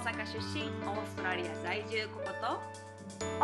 [0.00, 2.58] 阪出身オーストラリア在住ココと？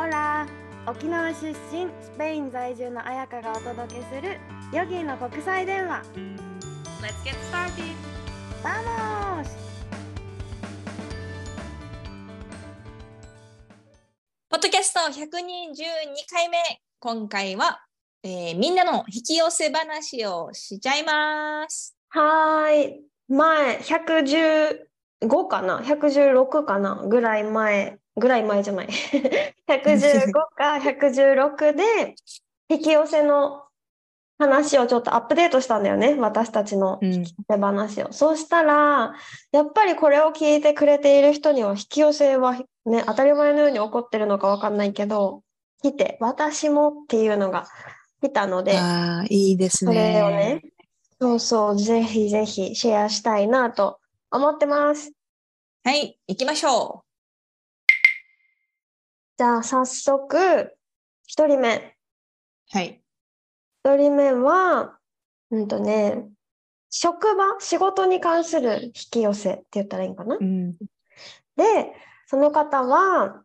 [0.01, 0.46] オラ
[0.87, 1.54] 沖縄出身
[2.03, 4.38] スペイン在住の彩香がお届けする
[4.72, 6.03] ヨギの国際電話
[7.03, 7.94] Let's get started!
[8.62, 9.48] ¡Vamos!
[14.48, 15.12] ポッドキャスト122
[16.30, 16.57] 回目
[17.01, 17.80] 今回は、
[18.23, 21.95] えーみんなの引き寄せ話をしちゃいます。
[22.09, 23.02] はーい。
[23.29, 23.79] 前、
[25.23, 27.02] 115かな ?116 かな？
[27.06, 28.88] ぐらい前、ぐらい前じゃない。
[29.69, 32.15] 115か116で、
[32.69, 33.62] 引き寄せの
[34.39, 36.15] 話をちょっとアップデートしたんだよね。
[36.19, 38.12] 私たちのうん、手話を。
[38.12, 39.15] そうしたら、
[39.52, 45.42] やっぱりこれを聞いてくれている人には引き寄せはね、当たり前のように起こってるのかわかんないけど、
[45.83, 47.67] 来て、私もっていうのが
[48.20, 50.62] 来たので、ああ、いいですそれをねね。、
[51.20, 53.98] そうそう、ぜひぜひシェアしたいなと
[54.37, 55.13] 思ってます。
[55.83, 57.05] はい、行きましょ
[59.39, 60.77] じゃあ早速、
[61.27, 61.77] 一人目。
[62.75, 62.77] う。
[62.77, 63.03] はい。
[63.84, 64.98] 一人目は、
[65.51, 66.27] うんとね、
[66.91, 70.37] 職場、仕事に関する引き寄せって言ったらいいのかな？
[70.41, 70.73] うん、
[71.56, 71.93] で、
[72.27, 73.43] その方は、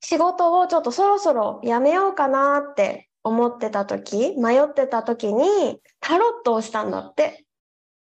[0.00, 7.44] 仕事をちょっとそろそろ辞めようかなって思ってた時、迷ってた時に、タロットをしたんだって。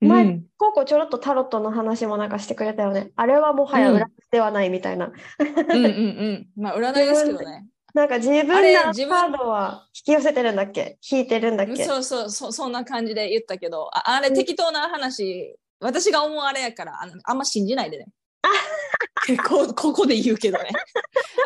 [0.01, 3.11] 前うんこうこうちょろっとタロットの話もなんかしてくれたよね。
[3.15, 5.11] あれはもはやうん占いではないみたいな。
[5.39, 6.47] うんうんうん。
[6.61, 7.65] まあ、占いですけどね。
[7.93, 10.97] なんか自分のカードは引き寄せてるんだっけ？
[11.09, 11.85] 引いてるんだっけ？
[11.85, 18.07] そうそうそう、そんな感じで言ったけど、ああれうん適当な話、私が思うあれやから、あのあんま信じないでね。
[19.47, 20.69] こここで言うけどね。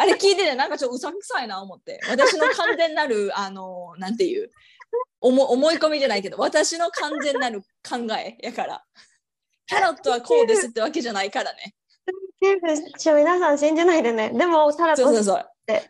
[0.02, 2.00] あれ聞いてて、なんかちょっとうさんくさいな思って。
[2.10, 4.50] 私の完全なる、あの、なんていう、
[5.22, 8.84] 思 思い込みじゃないけど、私の完全なる考えやから。
[9.68, 11.76] タロットはこうですってわけじゃないからね。
[12.42, 14.32] 皆さん信じないでね。
[14.32, 15.84] でもタロットそうそうそうて。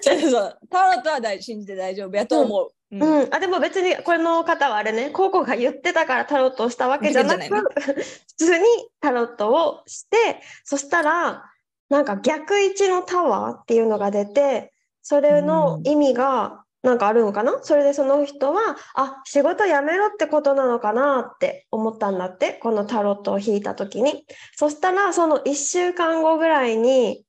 [0.00, 2.70] そうそうそうタロットは大信じて大丈夫やと思う。
[2.92, 8.04] うんうん、あでも別にこれの方はあれね、コウコが言ってたからタロットをしたわけじゃなく、普
[8.36, 8.64] 通に
[9.00, 11.50] タロットをして、そしたら、
[11.88, 24.24] なんか逆位置のタワーっていうのが出て、それの意味がなんかあるのかな、それでその人は、あ、仕事辞めろってことなのかなって思ったんだって、このタロットを引いた時に。
[24.56, 27.24] そしたら、その1週間後ぐらいに、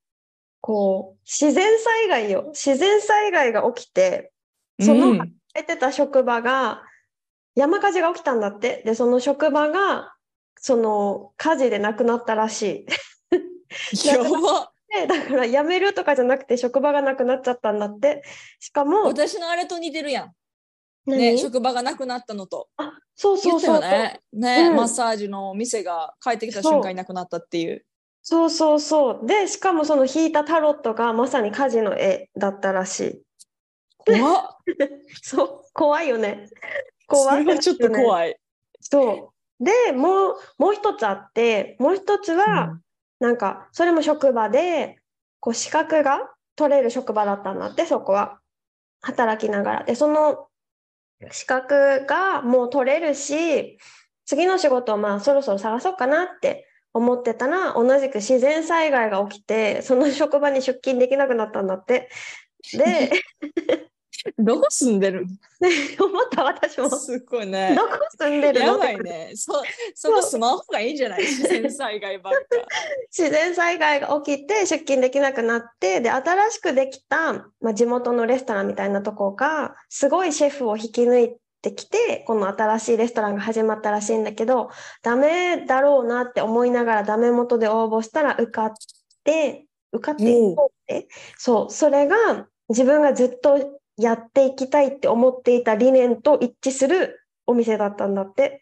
[0.60, 2.46] こう、自然災害よ。
[2.54, 4.32] 自然災害が起きて、
[4.82, 6.82] そのうん働いてた職場が
[7.56, 8.82] 山火事が起きたんだって。
[8.86, 10.16] で、その職場が
[10.58, 12.88] その火事で亡くなったらし
[14.04, 14.08] い。
[14.08, 18.24] やばで、だから辞めるとかじゃなくて職場がなくなっちゃったんだって。
[18.60, 20.32] しかも、私のあれと似てるやん。
[21.06, 21.18] 何？
[21.34, 22.70] ね、職場がなくなったのと。
[22.78, 23.76] あ、そうそうそう。
[23.76, 24.22] よね。
[24.32, 27.86] ね、うんマッサージの店が帰ってきた瞬間いなくなったっていう。
[28.22, 29.28] そうそうそう。
[29.28, 33.22] で、しかもその引いたタロットがまさに火事の絵だったらしい。
[33.98, 34.58] 怖っ。
[35.22, 36.48] そう、怖いよね。
[37.10, 37.92] そ怖いれはちょっとい。
[37.92, 38.38] 怖い。
[38.80, 39.64] そう。
[39.64, 42.80] で、もう、もう一つあって、もう一つは、
[43.24, 45.00] なんか、それも職場で、
[45.40, 48.40] こう、資格が取れる職場だったんだって、そこは。
[49.00, 49.84] 働きながら。
[49.86, 50.48] で、その
[51.32, 53.78] 資格がもう取れるし、
[54.26, 62.10] 次の仕事をまあ、そろそろ探そうかなって思ってたら、同じく自然災害が起きて、その職場に出勤できなくなったんだって。
[62.74, 63.10] で、
[64.38, 65.26] どこ住んでる？
[66.00, 66.90] 思った私も。
[66.90, 67.76] のすごいね。
[67.76, 68.66] どこ住んでるの？
[68.66, 69.32] やばいね。
[69.36, 69.62] そ
[69.96, 71.22] そこ住まん方がいいんじゃない？
[71.26, 72.40] 自然災害ばっか。
[73.16, 84.70] 自然災害が起きて出勤できなくなってで新しくできた、まあ、地元のレストランみたいなとこがすごいシェフを引き抜いてきてこの新しいレストランが始まったらしいんだけど
[85.02, 88.74] ダメだろうなって思いながらダメ元で応募したら受かっ
[89.24, 90.24] て受かって
[90.58, 91.06] おうえ
[91.38, 98.62] そうそれが自分がずっとやっていきたいって思っていた理念と一致するお店だったんだって。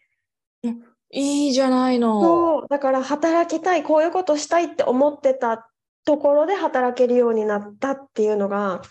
[1.10, 2.22] いいじゃないの。
[2.22, 5.68] そう、だから働きたい、こういうことしたいって思ってた
[6.04, 8.82] ところで働けるようになったっていうのが、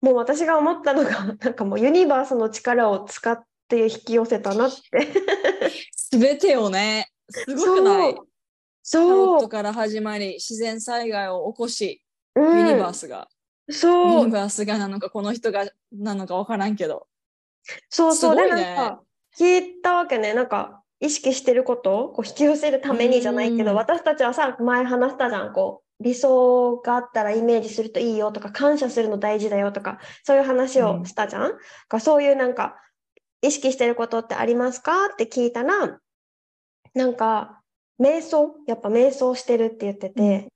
[0.00, 1.10] もう私が思ったのが、
[1.40, 4.80] なんかもうユニバースの力を使って引き寄せたなって。
[5.96, 8.14] すべてをね、すごくない。
[8.14, 8.26] タロ
[8.82, 12.04] そうット、から始まり、自然災害を起こし、
[12.36, 13.33] うんユニバースが、ユ
[13.70, 14.26] そう。
[14.26, 17.06] ニ、バースがなのか、この人がなのかわからんけど。
[17.88, 18.48] そうそう、ね。
[18.48, 19.02] なんか
[19.38, 22.04] 聞いたわけね、なんか意識してること？
[22.04, 23.76] をこう引き寄せるためにじゃないけど、うん。
[23.76, 31.52] 私たちはさ、前話したじゃん、こう、理想があったらイメージするといいよとか、感謝するの大事だよとか、そういう話をしたじゃん。
[31.88, 32.76] かそういうなんか、
[33.42, 35.98] 意識してることってありますかって聞いたら、
[36.94, 37.60] なんか、
[38.00, 40.48] 瞑想やっぱ瞑想してるって言ってて、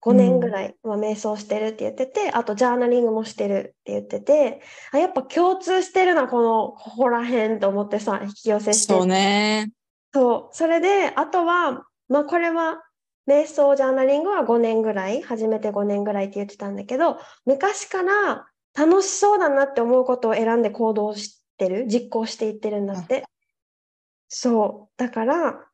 [0.00, 4.60] 5年ぐらいは瞑想してるって言ってて、あとジャーナリングもしてるって言ってて
[4.92, 9.72] あやっぱ共通してるなこのここら辺と思ってさ引き寄せしてそうね。
[10.16, 10.56] そう。
[10.56, 12.82] それで、あとは、まあこれは、
[13.28, 23.24] 瞑想ジャーナリングは5年ぐらい、初めて5年ぐらいって言ってたんだけど、昔から楽しそうだなって思うことを選んで行動してる、実行していってるんだって。
[24.28, 24.92] そう。
[24.96, 25.66] だから、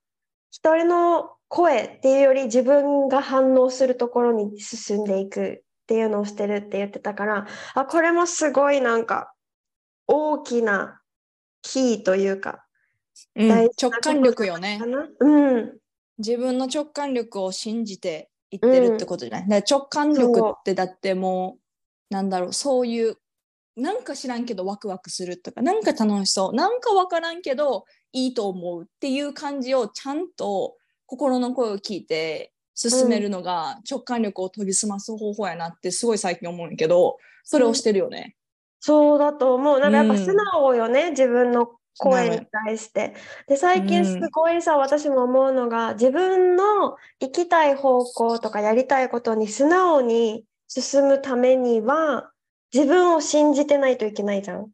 [0.51, 9.35] 一人の声っていうより自分が反応するところに進んでいくっていうのをしてるって言ってたから、あ、これもすごいなんか
[10.07, 11.03] 大きな
[11.61, 12.65] キーというか、
[13.37, 13.49] うん
[13.81, 14.81] 直感力よね。
[15.21, 15.77] うん。
[16.17, 21.59] 自分の直感力を信じていってるってことじゃない、だから直感力ってだっても
[22.11, 23.19] うなんだろうそういう
[23.77, 30.77] なんか知らんけどワクワクするとかなんか楽しそうなんかわからんけどいいと思うっていう感じをちゃんと
[31.13, 38.35] 心の声を聞いて進めるのが直感力を研ぎ澄ます方法やなってすごい最近思うんやけどそれをしてるよね。
[38.81, 39.79] そうだと思う。
[39.79, 43.15] なんかやっぱうん素直よね、自分の声に対して。
[43.47, 52.31] で、最近すごいさ、私も思うのが、自分の行きたい方向とかやりたいことに素直に進むためには、
[52.73, 54.71] 自分を信じてないといけないじゃん。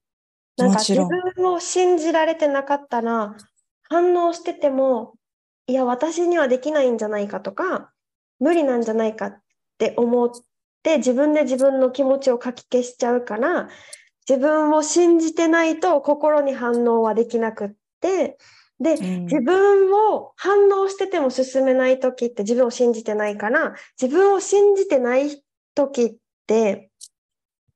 [0.57, 3.37] なんか自分を信じられてなかったら、
[3.91, 5.18] 反応してても、
[5.69, 7.93] いや、私にはできないんじゃないかとか、
[8.41, 9.43] 無理なんじゃないかっ
[9.77, 10.31] て思っ
[10.83, 13.69] て、自分で自分の気持ちをかき消しちゃうから、
[14.27, 17.71] 自分を信じてないと心に反応はできなくっ
[18.01, 18.39] て、
[18.81, 19.25] で、うん。
[19.25, 25.45] 自分を反応してても進めない時って自分を信じてないから、自分を信じてない
[25.75, 26.17] 時っ
[26.47, 26.91] て、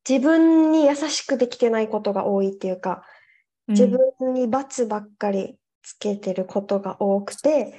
[0.08, 3.04] 自分に優しくできてないことが多いっていうか、
[3.68, 7.74] 自分に罰ばっかりつけてることが多くて、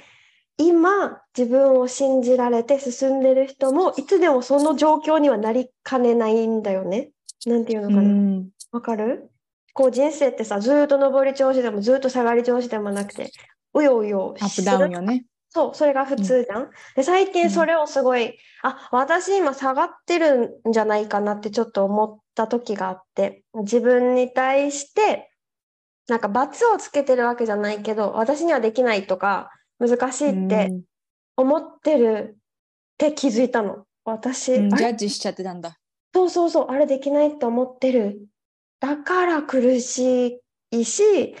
[0.56, 7.10] 今自分を信じられて進んでる人もいつでもその状況にはなりかねないんだよね。
[7.46, 8.02] なんていうのかな。
[8.02, 9.30] うんわかる？
[9.72, 13.30] こう人生ってさ、ずーっと上り調子でもずーっと下がり調子でもなくて、
[13.72, 15.24] うようよアップダウンよね。
[15.50, 16.70] そう、それが普通じゃん。
[16.96, 25.30] で、最近それをすごい、あ、私今下がってるんじゃないかなってちょっと思った時があって、自分に対して、
[26.08, 30.82] なんか罰をつけてるわけじゃないけど、私にはできないとか、難しいってうん
[31.36, 32.38] 思ってるっ
[32.96, 33.86] て気づいたの。
[34.04, 35.78] 私、ジャッジしちゃってたんだ。
[36.14, 38.28] そうそうそう、あれできないって思ってる。
[38.78, 40.40] だから苦し
[40.70, 41.34] いし、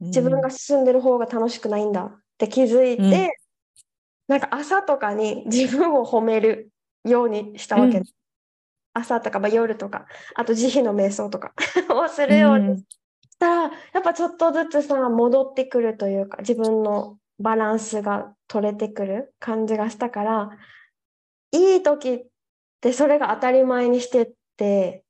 [0.00, 3.30] 自分が進んでる方が楽しくないんだって気づいて、うん
[4.28, 6.72] なんか朝とかに自分を褒める
[7.04, 7.98] ようにしたわけ。
[7.98, 8.04] うん
[8.92, 11.52] 朝とか、まあ、夜とか、あと慈悲の瞑想とか
[11.94, 12.84] をするようにし
[13.38, 20.50] たら、やっぱちょっとずつさ、戻ってくるというか、自分のバランスが取れてくる感じがしたから、
[21.52, 22.26] いい時っ
[22.80, 25.04] てそれが当たり前にしてって、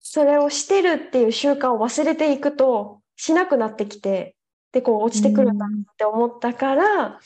[0.00, 4.36] それをしてるっていう習慣を忘れていくと、しなくなってきて、
[4.72, 7.20] で、こう落ちてくるんだって思ったから、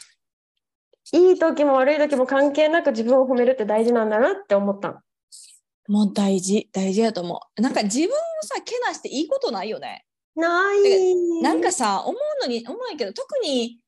[1.13, 5.03] いい時も悪い時も関係なく自分を褒めるって大事なんだなって思った。
[5.89, 8.11] もう大事大事やと思うなんか自分を
[8.43, 10.06] さけなしていいことないよね
[10.37, 11.43] ない。
[11.43, 13.81] なんかさ思うのに思うけど特に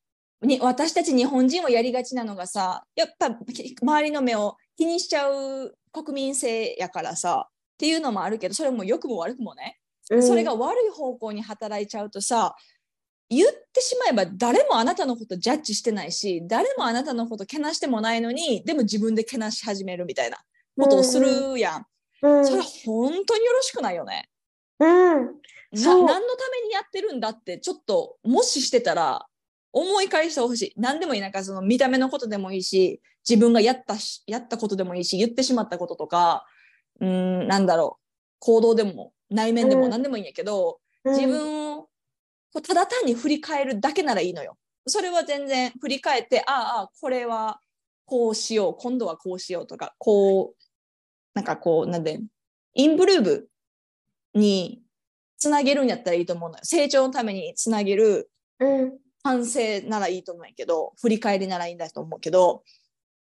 [0.43, 9.79] に私たち日本人はやりがちなのがさやっぱき周りの目を気にしちゃう国民性やからさっていうのもあるけどそれも良くも悪くもね、
[10.11, 10.23] うん。
[10.23, 12.55] それが悪い方向に働いちゃうとさ
[13.31, 20.39] 言ってしまえば誰もあなたのことジャッジしてないし誰もあなたのことけなしてもないのにでも自分でけなし始めるみたいな
[20.81, 21.87] ことをするやん、
[22.23, 24.29] うん、それ本当によろしくないよね。
[24.81, 25.35] うん、
[25.73, 26.21] 何のため
[26.67, 29.27] にやってるんだってちょっともししてたら
[29.73, 30.73] 思い返してほしい。
[30.77, 31.21] 何でもいい。
[31.21, 36.47] なんかその見た目のことでもいいし自分がやったしやったことでもいいし言ってしまったこととか
[37.01, 38.05] うーんなんだろう。
[38.41, 39.81] 行動でも内面でうん。
[39.83, 41.15] も何でもいいんやけど、うん。
[41.15, 41.91] 自分をこ
[42.57, 44.57] うただ単に振り返るだけならいいのよ。
[44.87, 47.61] それは全然振り返ってああこれは
[48.07, 48.75] こうしよう。
[48.79, 50.63] 今度はこうしようとかこう
[51.35, 52.21] なんかこうなんで
[52.75, 53.49] インプルーブ
[54.35, 54.83] に
[55.39, 56.65] つなげるんやったらいいと思うのよ。
[56.65, 58.31] 成長のためにつなげる、
[59.23, 62.63] 反省ならいいと思うんやけど振り返りならいいんだと思うけど。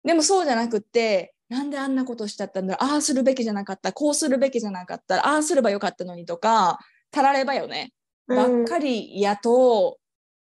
[0.05, 2.91] でもそうじゃなくってなんであんなことしちゃったんだろう。
[2.93, 3.93] ああするべきじゃなかった。
[3.93, 5.27] こうするべきじゃなかった。
[5.27, 6.79] ああすればよかったのにとか
[7.11, 7.93] たらればよね。
[8.29, 9.99] ばっかりやと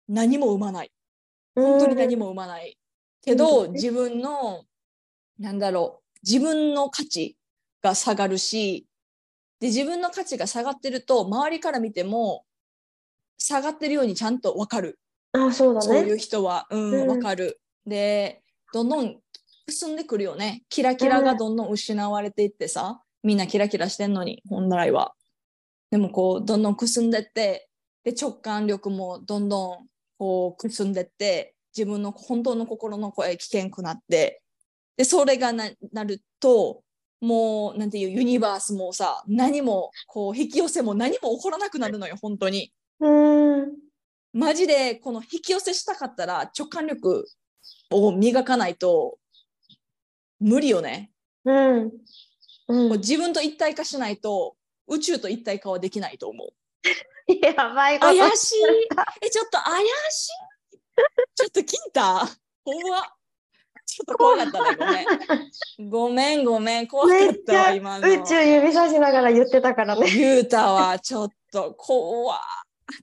[0.08, 0.92] 何も生まない。
[1.56, 2.78] 本当に何も生まない。
[3.24, 4.64] けど自分の
[5.40, 6.20] なんだろう。
[6.24, 7.36] 自分の価値
[7.82, 8.86] が下がるし
[9.62, 12.44] で自分の価値が下がってると周りから見ても
[13.38, 15.00] 下がってるようにちゃんと分かる
[15.34, 16.18] あ、そうだそういうね。
[16.18, 17.62] 人は、うん、うんわかる。
[17.86, 19.16] で、どんどん
[19.66, 20.64] くすんでくるよね。
[20.70, 25.14] キラキラがどんどん失われていってさ、みんなキラキラしてんのに、本来は。
[25.90, 27.70] でもこう、どんどんくすんでって、
[28.04, 29.88] で、直感力もどんどん
[30.18, 34.42] こう、くすんでって、自分の本当の心の声聞けんくなって、
[34.98, 36.84] で、それがななると、
[37.22, 42.74] もう、なんていう、ユニバースもさ、何も、こう、引き寄せも何も起こらなくなるのよ、本当に。
[43.00, 43.92] うん。
[44.34, 47.28] マジでこの引き寄せしたかったら直感力
[47.90, 49.18] を磨かないと
[50.40, 51.12] 無理よね。
[51.44, 51.86] うん。
[51.88, 52.74] う。
[52.74, 54.56] もうん自分と一体化しないと
[54.88, 56.54] 宇宙と一体化はできないと思う。
[57.44, 58.00] やばい。
[58.00, 58.56] 怪しい。
[59.22, 60.30] え、ちょっと怪し
[60.74, 60.78] い。
[61.36, 62.28] ちょっと聞いた
[62.64, 63.04] 怖っ
[63.92, 64.78] ちょっと怖かったね。
[64.78, 65.90] ごめん。
[65.92, 66.88] ごめん、ごめん。
[66.88, 68.08] 怖かめったわ、ゃ今の。
[68.10, 70.10] 宇宙指さしながら言ってたからね。
[70.10, 72.40] 言うたわ、ちょっと怖っ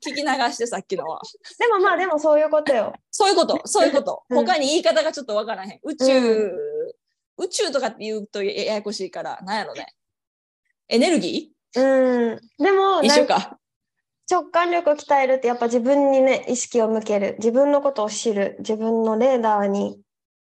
[0.03, 1.21] 聞き流してさっきのは。
[1.59, 2.95] でもまあでもそういうことよ。
[3.11, 4.23] そういうこと、そういうこと。
[4.31, 5.81] うん他に言い方がちょっとわからへん。
[5.83, 6.53] 宇宙、
[7.37, 9.95] 宇宙とかって言うとやややこしいから、なんやろね。
[10.89, 12.41] エネルギうん。
[12.59, 13.59] でもー一緒か。
[14.31, 19.99] 直感力を鍛えるってやっぱ自分にね意識を向ける自分のことを知る自分のレーダーに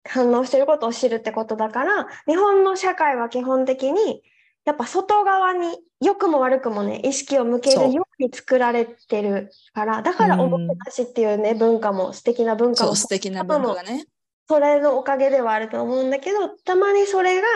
[0.04, 4.24] 反応してることを知るってことだから日本の社会は基本的に
[4.66, 10.54] やっぱ外側に良くも悪くもね意識を向けるように作られてるからだからうん。
[10.54, 14.06] 表出しっていうね文化も素敵な文化も素敵な文化がね。
[14.48, 17.48] それのおかげではあると思うんだけどたまにそれが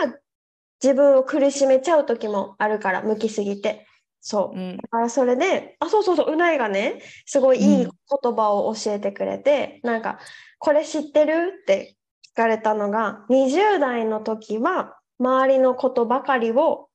[0.82, 3.86] 自分を苦しめちゃう時もあるから向きすぎて。
[4.20, 4.58] そう。
[4.58, 4.76] うん。
[4.76, 7.90] だからそれで、あ、そうそうそう、うないがね、すごいいい言
[8.34, 10.18] 葉を教えてくれて、なんか、
[10.58, 11.60] これ知ってる？
[11.62, 11.96] って
[12.36, 16.88] 聞かれたのが、20代の時は、周りのことばかりを、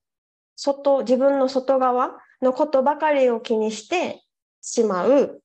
[0.55, 4.21] 外、自分の外側のことばかりを気にして
[4.61, 5.41] しまう。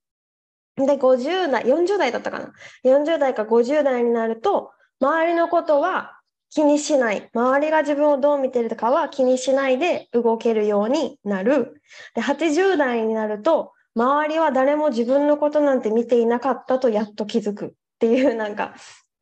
[0.76, 2.52] で、50代、40代だったかな。
[2.84, 7.30] 40代か50代になると、周りのことは気にしない。
[7.32, 11.80] 周りが自分をどう見てるかは気にしないで動けるようになる。
[12.14, 18.74] で、80代になると、周りは誰も自分のことなんて見ていなかったとやっと気づくっていうなんか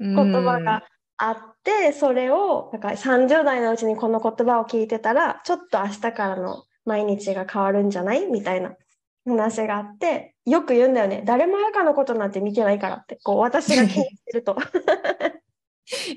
[0.05, 0.85] 言言葉が
[1.17, 8.27] あって、それを、だから30代のうちにこの言葉を聞いてたら、ちょっと明日からの毎日が変わるんじゃない？
[8.27, 8.75] みたいな
[9.27, 11.23] 話があって、よく言うんだよね。
[11.25, 14.57] 誰も赤のことなんて見てないからって、こう私が気にしてると。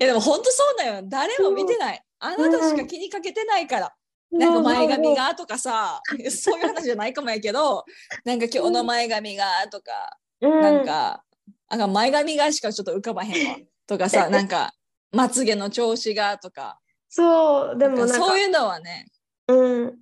[0.00, 1.00] やでも本当そうだよ。
[1.04, 2.02] 誰も見てない。
[2.20, 3.94] あなたしか気にかけてないから。
[4.30, 7.84] なんか前髪がとかさ、そういう話じゃないかもやけど、
[8.24, 11.24] なんか今日の前髪がとか、うん、なんか、
[11.70, 13.56] なんか前髪がしかちょっと浮かばへんわ。
[13.88, 14.72] とかさ、なんか、
[15.10, 16.78] まつげの調子がとか、
[17.08, 19.06] そう、でもなんか、そういうのはね、
[19.48, 19.98] うん、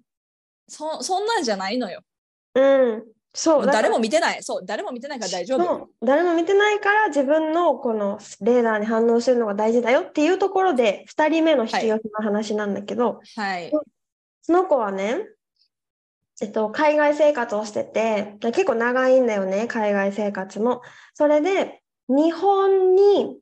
[0.69, 2.01] そそんなんじゃないのよ。
[2.55, 4.43] うん、そう、誰も見てない。
[4.43, 5.89] そう、誰も見てないから大丈夫。
[6.03, 13.71] 誰も見てないから自分のこのレーダーに反応するのが大事だよっていうところで2人目の引き寄せの話なんだけど、はい。
[14.43, 15.21] その子はね、
[16.41, 20.83] えっと、海外生活をしてて結構長いんだよね海外生活も。
[21.15, 23.39] それで日本に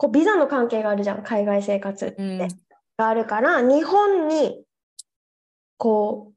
[0.00, 2.22] こうビザの関係があるじゃん海外生活って。
[2.22, 2.38] うん。
[2.38, 4.64] があるから日本に
[5.76, 6.32] こ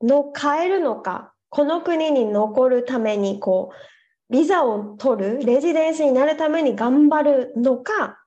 [0.00, 8.18] うの変えるのかこの国に残るためにこうビザを取るレジデンスになるために頑張るのか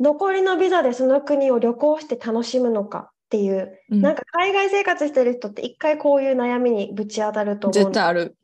[0.00, 8.36] 残りのビザでその国を旅行して楽しむのかっていう、うんなんか海外生活してる人って一回こういう悩みにぶち当たると思う絶対ある。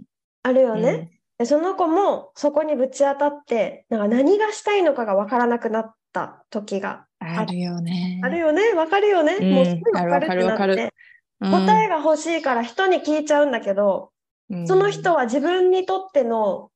[0.43, 1.20] あるよね。
[1.41, 8.21] でその子もそこにぶち当たってなんか何がしたいのかが分からなくなった時があるよね。
[8.23, 9.37] あるよね、わかるよね？
[9.41, 10.93] うんもうすぐわかるってなって。
[11.41, 14.11] 答えが欲しいから人に聞いちゃうんだけど、
[14.51, 16.71] うんその人は自分にとっての、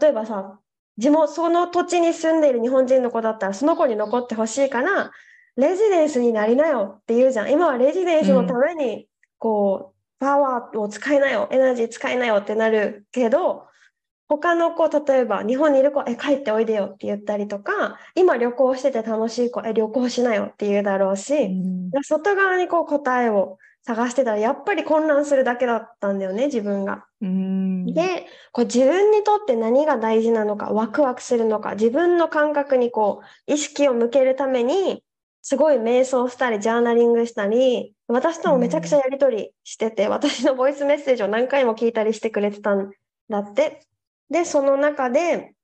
[0.00, 0.60] 例えばさ、
[0.96, 5.10] 地元、その土地に住んでいる日本人の子だったら、その子に残ってほしいから、
[5.56, 7.50] レジデンスになりなよって言うじゃん。
[7.50, 13.66] 今はレジデンスのために、こう、パワーを使いなよ、エナジー使いなよってなるけど、
[14.28, 27.04] 他の子、例えば日本にいる子、え、帰っておいでよって言ったりとか、今旅行してて楽しい子、え、旅行しなよって言うだろうし、うん外側にこう答えを探してたらやっぱり混乱するだけだったんだよね自分が。
[27.20, 35.04] うんでこう自分にとって何が大事なのかワクワクするのか自分の感覚にこう意識を向けるために
[35.42, 42.90] すごい瞑想したりジャーナリングしたり私ともめちゃくちゃやり取りしてて、私のボイスメッセージを何回も聞いたりしてくれてたん
[43.28, 43.86] だって。
[44.34, 45.54] でその中で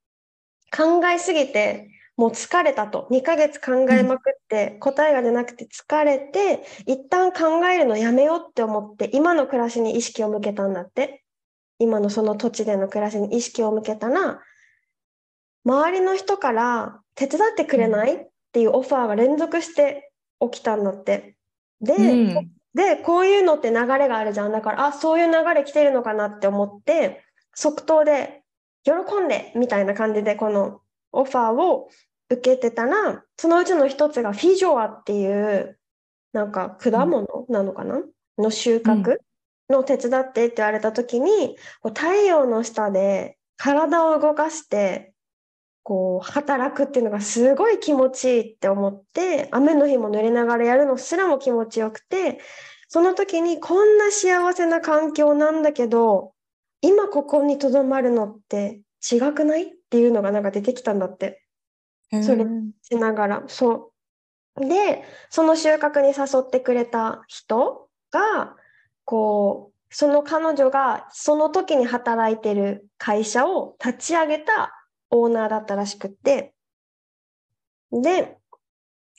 [0.75, 3.07] 考えすぎてもう疲れたと。
[3.11, 11.23] 2ヶ月考えまくって答えが出なくて疲れて一旦考えるのやめようって思って今の暮らしに意識を向けたんだって。
[11.83, 14.39] 今のその土地での暮らしに意識を向けたら
[15.65, 18.15] 周りの人から手伝ってくれない？
[18.17, 21.35] っていうオファーが連続して起きたんだって。
[21.81, 22.51] で、うん。
[22.75, 24.51] で、こういうのって流れがあるじゃん。
[24.51, 27.23] だから、あ、そういう流れ来てるのかなって思って、
[27.55, 28.40] 即答で、
[28.83, 28.91] 喜
[29.23, 31.89] んでみたいな感じで、このオファーを
[32.29, 35.77] 受けてたら、そのうちの一つがフィジョアっていう、
[36.33, 38.01] なんか果物なのかな、
[38.37, 39.17] の収穫
[39.69, 45.11] の手伝ってって言われた時に、こう太陽の下で体を動かして、
[45.83, 52.39] こう働くっていうのがすごい気持ちいいって思って雨の日も濡れながらやるのすらも気持ちよくて
[52.87, 56.33] その時にこんな幸せな環境なんだけど
[56.81, 59.63] 今ここにとどまるのって違くない？
[59.63, 61.43] っていうのがなんか出てきたんだって。
[62.23, 62.45] それ
[62.81, 63.43] しながら。
[63.47, 63.93] そ
[64.59, 64.67] う。
[64.67, 68.55] でその収穫に誘ってくれた人が
[69.05, 74.73] こうその彼女がその時に働いてる会社を立ち上げた
[75.09, 76.53] オーナーだったらしくって、
[77.91, 78.37] で、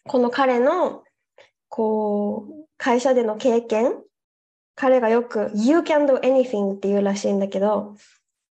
[0.05, 1.05] この彼の、
[1.69, 4.03] こう、会社での経験、
[4.75, 7.97] 彼がよく You can do anything っていうらしいんだけど、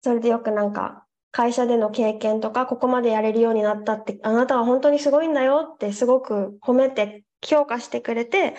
[0.04, 8.56] それでよくなんか、会社での経験とか、ここまでやれるようになったって、あなたは本当にすごいんだよってすごく褒めて評価してくれて、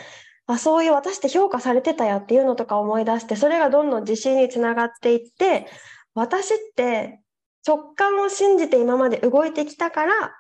[0.47, 5.67] あ、そういう私って評価されてたやっていうのとか思い出して、それがどんどん自信につながっていって、
[6.15, 7.21] 私って
[7.67, 10.35] 直感を信じて今まで動いてきたから、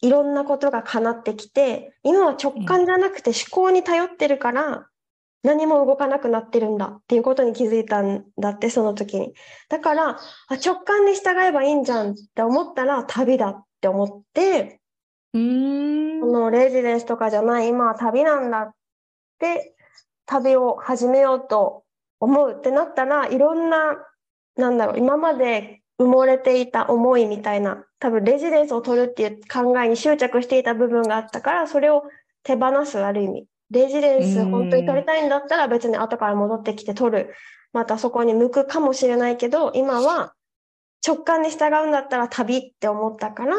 [0.00, 4.88] いろんなことが叶ってきて、今は直感じゃなくて思考に頼ってるから、
[5.42, 9.34] 何も動かなくなってるんだっていうことに気づいたんだって、その時に。
[9.68, 10.18] だから、あ
[10.54, 14.80] 直感に従えばいいんじゃんって思ったら旅だって思って、
[15.34, 18.74] うんこのレジデンスとかじゃない、今は旅なんだっ
[19.38, 19.74] て、
[20.26, 21.84] 旅を始めようと
[22.20, 23.96] 思うってなったら、いろんな、
[24.56, 32.04] なんだろう、今まで埋もれていた思いみたいな、多分レジデンスを取るっていう考えに執着していた部分があったから、それを
[32.42, 33.46] 手放す、ある意味。
[33.70, 37.34] レジデンス本当に取りたいんだったら別に後から戻ってきて取る。
[37.72, 40.34] またそこに向くかもしれないけど、今は
[41.06, 43.56] 直感に従うんだったら旅って思ったから、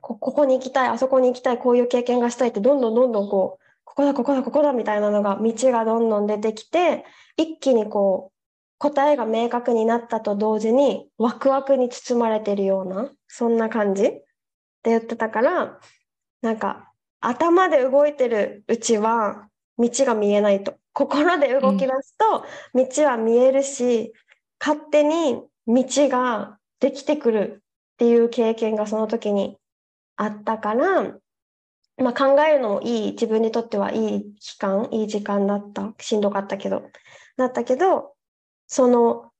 [0.00, 7.04] こここに行きたい、あそこに行きたい、こういう経験がしたいって、どんどんどんどんこう、ここだ、ここだ、ここだみたいなのが、道がどんどん出てきて、
[7.36, 8.34] 一気にこう、
[8.78, 14.24] 答えが明確になったと同時に、ワクワクに包まれてるような、そんな感じって
[14.84, 15.78] 言ってたから、
[16.42, 16.92] なんか、
[17.26, 20.76] 頭で動いてるうちは、道が見えないと。
[20.92, 24.12] 心で動き出すと、道は見えるし、
[24.60, 27.62] 勝手に道ができてくる
[27.94, 29.58] っていう経験がその時に
[30.16, 31.14] あったから、
[31.96, 35.94] まあ、考えるのもいい、自分にとってはいい期間、いい時間だった。
[36.00, 36.82] しんどかったけど。
[37.36, 38.14] だったけど、
[38.66, 39.30] その、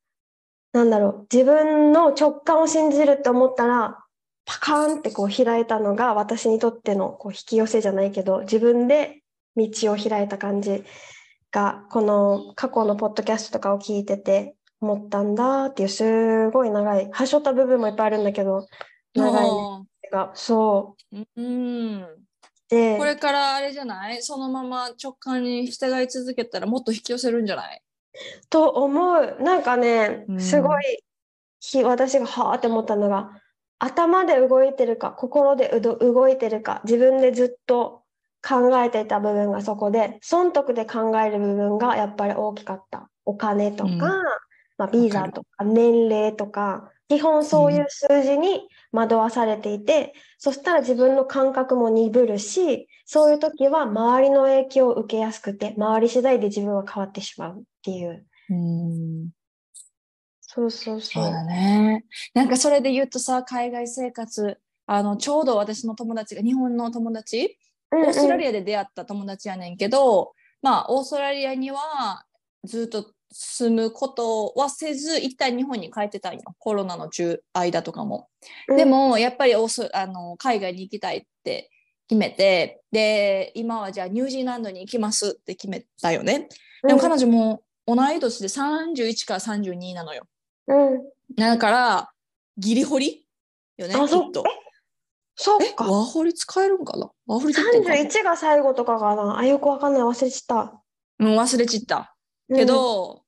[0.72, 4.03] なんだろう、自分の直感を信じるって思ったら、
[4.46, 9.22] パカーンってこう開いたのが私にとってのこう引き寄せじゃないけど、自分で
[9.56, 10.84] 道を開いた感じ
[11.50, 18.66] が、この過去のポッドキャストとかを聞いてて思ったんだっていう、すごい長い、はしょった部分もいっぱいあるんだけど、
[19.14, 21.16] 長いあが、そう。
[21.16, 22.06] ーうん。
[22.68, 24.22] で、これからあれじゃない？
[24.22, 27.82] そのまま直感に従い続けたらもっと引き寄せるんじゃない？
[28.50, 29.36] と思う。
[29.40, 30.40] なんかねう、ん。
[30.40, 30.82] すごい、
[31.60, 33.30] ひ私がはーって思ったのが、
[33.78, 38.02] 頭で動いてるか、心でうど動いてるか、自分でずっと
[38.46, 43.08] 考えていた部分がそこで、損得で考える部分がやっぱり大きかった。
[43.24, 43.98] お金とか、うん
[44.76, 58.26] まあ、ビザとか年齢とか、基本そういう数字に惑わされていて、そしたら自分の感覚も鈍るし、そういう時は周りの影響を受けやすくて、周り次第で自分は変わってしまうっていう。
[58.50, 59.30] うん
[60.54, 61.32] そうそうそそうう。
[61.32, 62.04] だね。
[62.32, 67.58] なんかそれで言うとさ、海外生活、あのちょうど私の友達が、日本の友達、
[67.90, 72.24] オーストラリアで出会った友達やねんけど、まあ、オーストラリアには
[72.64, 76.42] ずっと住むことはせず、一旦日本に帰ってたんよ。
[76.58, 78.28] コロナの中間とかも。
[78.68, 81.70] うんで、も、やっぱりオースあの海外に行きたいって
[82.08, 86.48] 決めて、で、今はじゃあニュージーランドに行きますって決めたよね。
[86.86, 90.26] でも彼女も同い年で31から32なのよ。
[90.66, 91.02] うん、
[91.36, 92.10] だから、
[92.56, 93.26] ギリホリ
[93.76, 94.44] よね、きっと。
[94.46, 94.50] え、
[95.36, 95.84] そうか。
[95.84, 97.10] ワーホリ使えるんかな？
[97.26, 99.38] ワーホリってんかな？31が最後とかかな？
[99.38, 100.02] あ、よくわかんない。
[100.02, 100.82] 忘れちゃった。
[101.18, 102.14] うん、忘れちった。
[102.54, 103.22] けど、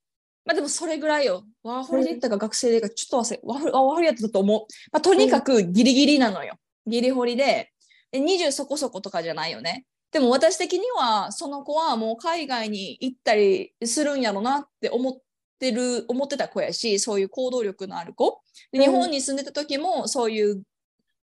[0.45, 1.43] まあでもそれぐらいよ。
[1.63, 4.61] ワーホリで行ったか学生でかちょっと忘れ、ワーホリ、あワーホリやってたと思う。
[4.91, 6.55] まあ、とにかくギリギリなのよ。
[6.85, 7.71] ギリホリで。
[8.11, 9.85] で、20そこそことかじゃないよね。
[10.13, 15.13] でも私的には、その子はもう海外に行ったりするんやろなって思っ
[15.57, 18.41] てる、思ってた子やし、そういう行動力のある子。
[18.71, 20.63] でうん日本に住んでた時も、そういう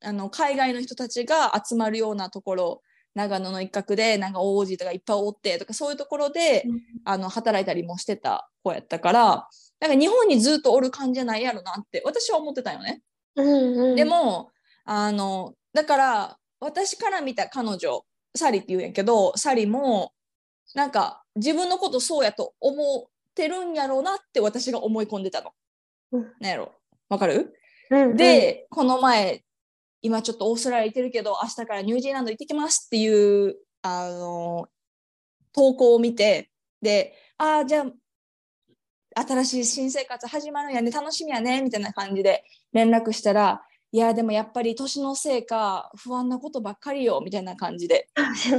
[0.01, 2.83] あの海外の人たちが集まるようなところ
[3.15, 9.49] 長野の一角でなんか王子とかいっぱいおってとかそういうところで、うんあの働いたりもしてた子やったから
[9.81, 13.03] なんか日本にずっとおる感じじゃないやろなって私は思ってたよね。
[13.37, 14.51] うんうん、でも
[14.85, 20.13] あのだから私から見た彼女サリって言うんやけどサリも
[20.75, 23.09] なんか自分のことそうやと思
[23.45, 25.53] ってるんやろうなって私が思い込んでたの。
[26.13, 26.23] うん。
[26.41, 26.73] なんやろ？
[27.09, 27.55] わかる、
[27.91, 29.43] うんうん、でこの前
[30.03, 34.69] 今ちょっとオーストラリア行ってるけど明日からニュージーランド行ってきますっていうあの
[35.55, 36.51] 投稿を見て
[36.83, 37.87] でああじゃ
[39.15, 48.09] あ新しい新生活始まるんやね楽しみやねみたいな感じで連絡したらいやでもやっぱり年のせいか不安なことばっかりよみたいな感じで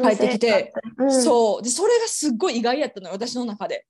[0.02, 1.62] 帰ってきて、うん、そう。
[1.62, 3.86] でそれがすっごい意外やったのよ私の中で。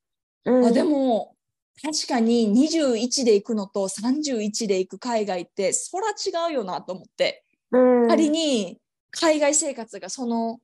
[0.45, 1.35] うん、あでも
[1.81, 7.43] 確かに21で行くのと31で行く海外ってそら違うよなと思って。
[7.71, 8.79] うん、仮に
[9.11, 10.59] 海外生活がその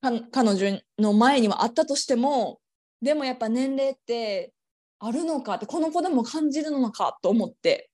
[0.00, 2.60] か彼女の前にはあったとしても
[3.00, 4.52] でもやっぱ年齢って
[4.98, 7.88] あるのかってこの子でも感じるのかと思って。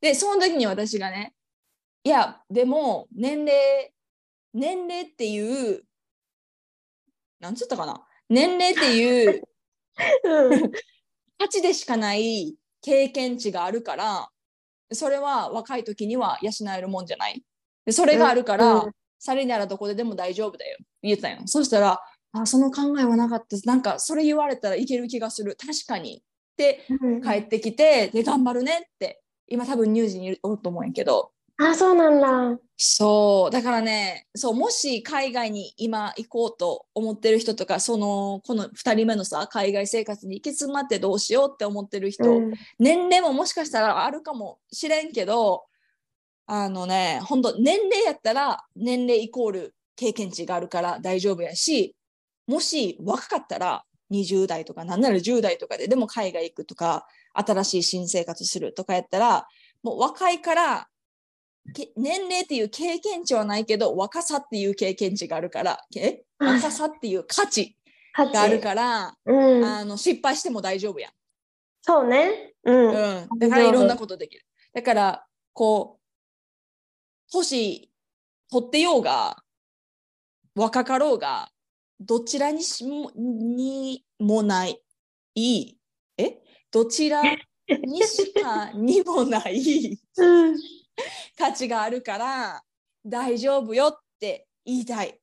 [0.00, 1.32] でその時に私がね
[2.04, 3.90] いやでも年齢
[4.52, 5.82] 年齢っていう
[7.40, 8.06] なんつったかな？
[8.28, 9.42] 年齢っていううん
[11.38, 14.28] 価値でしかない経験値があるから
[14.92, 17.42] それは若い時には養えるもんじゃない。
[17.84, 18.92] でそれがあるから、うん。
[19.18, 20.78] さりならどこででも大丈夫だよ。
[21.02, 21.38] 言ってたよ。
[21.46, 22.00] そしたら
[22.32, 23.56] あその考えはなかった。
[23.64, 25.56] なんかそれ言われたらいける気がする。
[25.56, 26.18] 確かに。
[26.18, 26.20] っ
[26.56, 27.22] てうん。
[27.22, 29.20] 帰ってきてで頑張るねって。
[29.46, 32.60] 今多分乳児にいると思うんやけどあそうなんだ。
[32.76, 45.64] そうだからねそうもし海外に今行こうと思ってる人とかそのこの2人目のさ海外生活に行き詰まってどうしようって思ってる人、うん年齢ももしかしたらあるかもしれんけど
[46.46, 51.94] あのね本当年齢やったら年齢イコール経験値があるから大丈夫やし
[52.48, 59.46] もし若かったら20代とかなんなら10代とかででも海外行くとか新しい新生活するとかやったら
[59.82, 60.93] もう若いからけ
[61.96, 67.76] 年齢っていう経験値はないけど若さっていう経験値があるからえ若さっていう価値
[68.16, 71.12] があるから、うん、あの失敗しても大丈夫やん。
[71.86, 72.54] そうね。
[72.64, 72.88] うん。
[72.88, 72.90] う
[73.34, 74.46] ん、だからいろんなことできる。
[74.72, 77.90] だから、こう、年
[78.50, 79.42] 取ってようが、
[80.54, 81.50] 若かろうが、
[82.00, 84.80] どちらにしもにもない、
[85.34, 85.78] いい、
[86.16, 86.38] え？
[86.70, 90.56] どちらにしかにもないうん。
[91.38, 92.62] 価値があるから、
[93.04, 95.20] 大丈夫よって言いたい。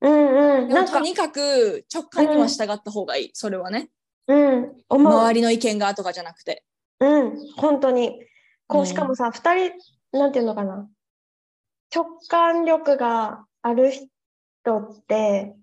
[0.00, 0.68] うんうん。
[0.68, 3.90] なんか、とにかく直感には従った方がいい、それはね。
[4.26, 4.84] うん。
[4.88, 6.64] 周りの意見がとかじゃなくて。
[7.00, 7.52] うん。
[7.56, 8.20] 本当に。
[8.66, 9.72] こうんう、しかもさ、二人、
[10.12, 10.88] なんていうのかな。
[11.94, 15.54] 直感力がある人って、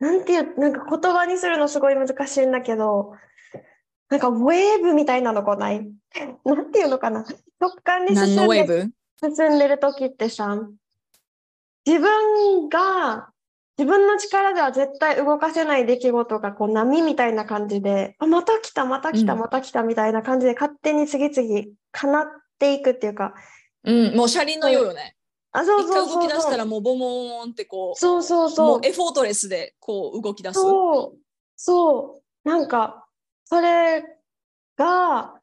[0.00, 3.12] なんていう、なんか言葉にするのすごい難しいんだけど、
[4.10, 5.86] なんかウェーブみたいなの来ない
[6.44, 7.24] なんていうのかな。
[7.60, 8.88] 直感に進んで
[9.20, 10.56] 進んでる時ってさ、
[11.84, 13.30] 自分が、
[13.76, 22.26] 自分の力では絶対動かせない出来事がこう波みたいな感じで、あ、また来た、また来た、うんまた来たみたいな感じで勝手に次々叶っ
[22.58, 23.34] ていくっていうか、
[23.84, 25.16] うん、もう車輪のようよね。
[25.52, 26.22] あ、そうそうそうそう。
[26.22, 28.86] 動き出したらもうボモーンってこうそうそうもそうう。
[28.86, 30.54] エフォートレスでこう動き出す。
[30.54, 31.18] そう、
[31.56, 33.07] そう、なんか、
[33.50, 34.02] それ
[34.76, 35.40] が、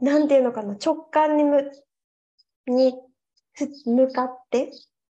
[0.00, 1.70] なんていうのかな、直感にむ、
[2.66, 2.94] に
[3.54, 4.70] す向かって、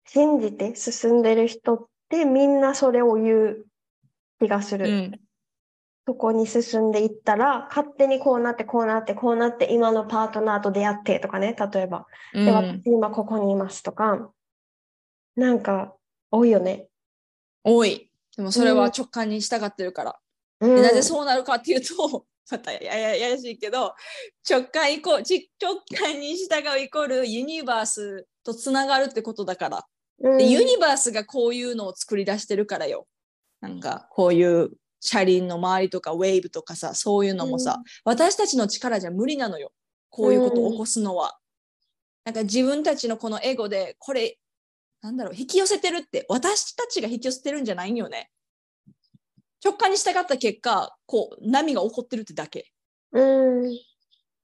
[0.06, 3.66] 信じて進んでる人ってみんなそれを言う
[4.40, 4.88] 気がする。
[4.88, 5.20] うん、
[6.06, 12.06] そこに進んでいったら、勝手にこうなって、こうなって、こうなって、今のパートナーと出会ってとかね、例えば。
[12.32, 14.30] で、うん私今ここにいますとか、
[15.36, 15.94] なんか、
[16.30, 16.88] 多いよね。
[17.62, 18.10] 多い。
[18.36, 20.18] でもそれは直感に従ってるから。
[20.60, 23.94] うんでなぜそうなるかっていうと、 またややややしいけど、
[24.48, 29.78] 直感イコち直感に従うイコールユニバースとつながるってことだから。
[29.78, 33.06] うんでユニバースがこういうのを作り出してるからよ。
[33.60, 39.72] なんかこういう車輪の周りとかウェーブとかさそういうのもさ、うん私たちの力じゃ無理なのよ
[40.08, 41.38] こういうことを起こすのは。
[42.24, 44.38] なんか自分たちのこのエゴでこれ
[45.02, 48.30] なんだろう引き寄せてるって私たちが引き寄せてるんじゃないんよね。
[49.64, 52.70] 直感に従った結果こう波が起こってるってだけ。
[53.12, 53.78] うん。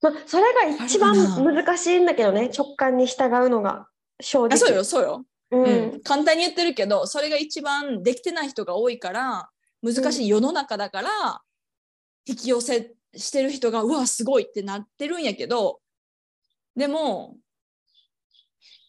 [0.03, 3.89] まあ、それが一番難しいんだけどね、直感に従うのが
[4.21, 4.55] 正直。
[4.55, 6.01] あそうよそうよ、ううんん。
[6.01, 9.51] 簡単に言ってるけどそれが一番できてない人が多いから
[9.83, 11.09] 難しい世の中だから、
[12.27, 15.81] 引き寄せしてる人がうわすごいってなってるんやけど
[16.77, 17.37] でも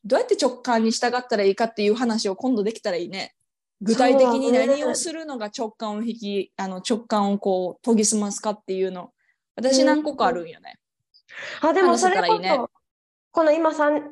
[0.03, 3.35] どうやって直感に従ったらいいかっていう話を今度できたらいいね。
[3.81, 9.11] 具体的に何をするのが直感を引き、あの直感をこう研ぎ澄ますかっていうの。
[9.55, 10.79] 私何個かあるんよね。
[11.61, 12.59] あ、でもそれこそ、いいね
[13.31, 13.71] この今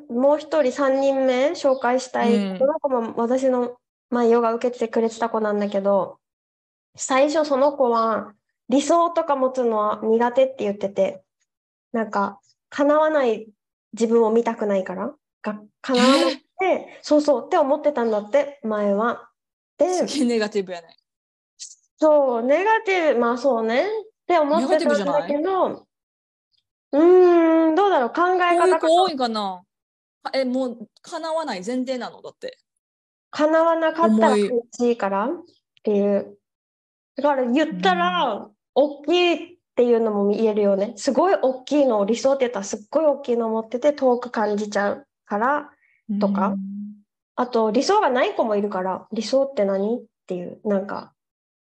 [0.10, 3.78] もう一人3人目紹介したい、うんこの子も私の、
[4.10, 6.20] まあ、ヨガ受けてくれてた子なんだけど、
[6.96, 8.34] 最初その子は
[8.70, 11.22] 理想とか持つのは苦手って言ってて、
[11.92, 13.48] なんか叶わない
[13.94, 19.29] 自分を見たくないから、が叶わなくて、そうそうって思ってたんだって、前は。
[19.80, 20.96] で、すげえネガティブやね。
[21.98, 23.84] そう、ネガティブ、まあそうね。
[23.84, 23.88] っ
[24.28, 25.88] て思ってたんだけど、
[26.92, 29.64] うーん、どうだろう、考え方子多いかな？
[30.34, 32.22] え、もう叶わない前提なの？
[32.22, 32.58] だって。
[33.32, 35.30] 叶わなかったら重い苦しいからっ
[35.84, 36.38] ていう。
[37.16, 40.94] だから言ったら、大きいっていうのも言えるよね。
[40.98, 45.70] すごい大きいのを理想って言ったらすっごい大きいのを持ってて遠く感じちゃうから。
[46.20, 46.56] とか
[47.40, 50.00] あと理想がない子もいるから、理想って何？
[50.00, 51.14] っていう、なんか、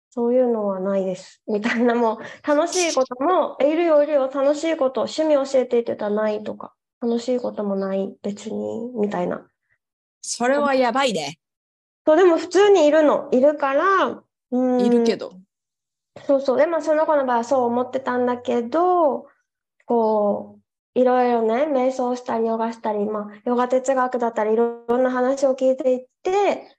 [0.09, 1.41] そういうのはないです。
[1.47, 9.47] みたいなもう、楽しいことも、えいるよいるよ、楽しいこと、趣味教えてって言ったらないとか、楽しいこともない、別に、みたいな。
[10.21, 11.39] それはやばいね。
[12.05, 13.29] そう、でも普通にいるの。
[13.31, 14.21] いるから、
[14.51, 14.81] うん。
[14.81, 15.31] いるけど。
[16.27, 16.57] そうそう。
[16.57, 19.27] でもその子の場合はそう思ってたんだけど、
[19.85, 20.62] こう、
[20.95, 26.77] いろいろね、瞑想したり、ヨガしたり、まあ、ヨガ哲学だったり、いろんな話を聞いていって、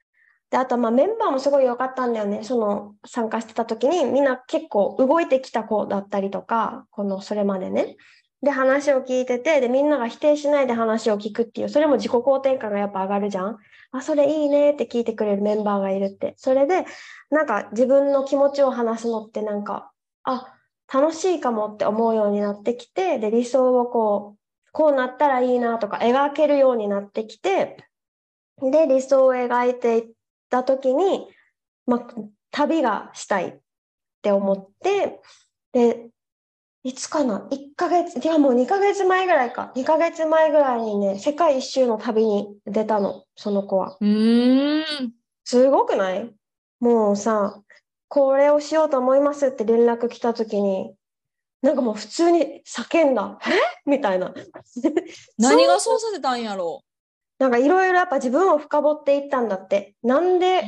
[0.51, 2.45] で、あと、まあ、メンバーもすごい良かったんだよね。
[2.45, 7.97] その、参加してた時に、みんな結構動いてきた子だったりとか、この、それまでね。
[8.41, 13.59] で、話を聞いてて、で、みんなが否定しないで話を聞くっていう、それも自己肯定感がやっぱ上がるじゃん。
[13.91, 16.35] あ、それいいねって聞いてくれるメンバーがいるって。
[16.37, 16.85] それで、
[17.31, 19.91] なんか自分の気持ちを話すのってなんか、
[20.23, 20.55] あ、
[20.95, 24.39] 楽しいかもって思うようになってきて、で、理想をこう、
[24.71, 27.85] こうなったらいいなとか描けるようになってきて、
[28.63, 30.13] で、理想を描いていっ
[30.51, 31.27] た時に、
[31.87, 32.07] まあ、
[32.53, 33.59] 旅がしたいっ
[34.23, 35.21] て思って、
[35.73, 36.11] で、
[36.85, 39.73] いつかな ?1 ヶ月、いやもう2ヶ月前ぐらいか。
[39.75, 43.97] 2ヶ月前ぐらいにね、世界一周の旅に出たの、その子は。
[44.01, 44.85] うーん。
[45.43, 46.33] すごくない？
[46.79, 47.61] もうさ、
[48.15, 50.95] これをしようと思いますって連絡来た時に、
[51.63, 53.41] なんかもう普通に叫んだ。
[53.45, 53.91] え？
[53.91, 54.33] みたいな。
[55.37, 56.85] 何がそうさせたんやろ？
[57.41, 59.97] なんかいろいろやっぱ自分を深掘っていったんだって。
[60.05, 60.63] なんで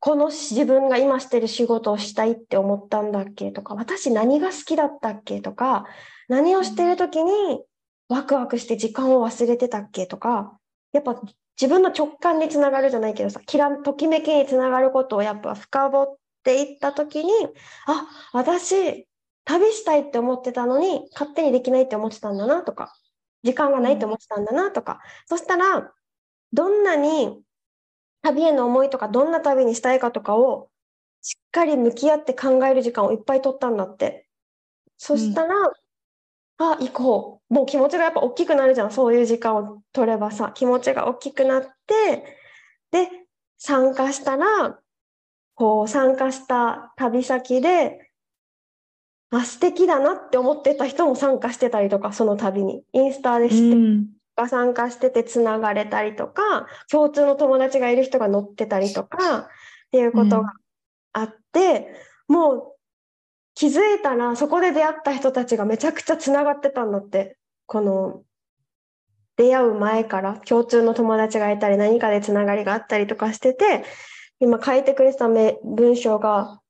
[0.00, 5.84] この自分が今してる仕事をしたいって思ったんだっけとか、私何が好きだったっけとか、
[6.26, 7.62] 何をしてる時に
[8.08, 10.58] ワクワクして時間を忘れてたっけとか、
[10.92, 11.22] やっぱ
[11.60, 17.32] 自分の直感につながるじゃないけどさ、きらときめきにつながることをやっぱ深掘っていった時に、
[17.86, 19.06] あ、私、
[19.44, 22.94] 旅したいって思ってたのに、勝手にできないって思ってたんだなとか、
[23.42, 25.92] 時間がないって思ってたんだなとか、そしたら、
[26.52, 27.42] どんなに
[28.22, 30.70] 旅への思いとか、どんな旅にしたいかとかを、
[31.22, 34.28] しっかり向き合って考える時間をいっぱい取ったんだって。
[34.96, 35.54] そしたら、
[36.58, 37.54] あ、行こう。
[37.54, 38.90] もう気持ちがやっぱ大きくなるじゃん。
[38.90, 42.36] そういう時間を取ればさ、気持ちが大きくなって、
[42.90, 43.08] で、
[43.56, 44.78] 参加したら、
[45.60, 48.10] こう、参加した旅先で、
[49.30, 52.82] あ、素敵だなって思ってた人も参加してたりとか、その旅に。
[52.94, 59.46] インスタで知ってうんが参加しててつながれたりとか、共通の友達がいる人が乗ってたりとか、っ
[59.92, 60.54] ていうことが
[61.12, 61.94] あって、
[62.26, 62.62] もう
[63.54, 67.36] 気づいたらそこで出会った人たちがめちゃくちゃつながってたんだって。
[67.66, 68.22] この
[69.36, 73.84] 出会う前から共通の友達がいたり何かでつながりがあったりとかしてて、
[74.42, 76.62] 今書いてくれてた文章が、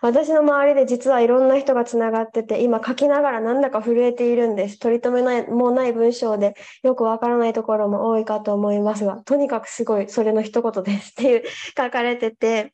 [0.00, 4.78] 私の周りで実はいろんな人がつながってて、今書きながらなんだか震えているんです。
[4.78, 11.42] 取り留めないもうない文章でよくわからないところも多いかと思いますが、とにかくすごいそれの一言ですっていう
[11.76, 12.72] 書かれてて、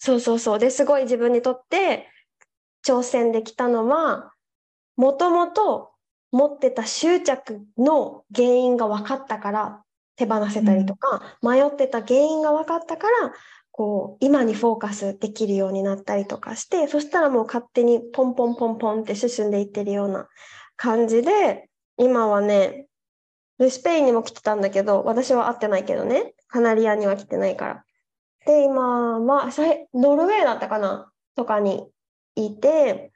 [0.00, 0.58] そうそうそう。
[0.58, 2.08] で、すごい自分にとって
[2.84, 4.32] 挑戦できたのは、
[4.96, 5.92] もともと
[6.32, 9.84] 持ってた執着の原因が分かったから
[10.18, 13.32] 手放せたりとか、迷ってた原因が分かったから、
[13.70, 20.28] こう、今にフォーカスできるようになったりとかして、そしたらもう勝手にポンポンポンポンって進んでいってるような
[20.76, 22.86] 感じで、今はね、
[23.58, 27.84] でスペインにも来てたんだけど、私は会ってないけどね、カナリアには来てないから。
[28.46, 31.10] で、今、まあ、さいノルウェーだったかな？
[31.36, 31.86] とかに
[32.34, 33.12] いて、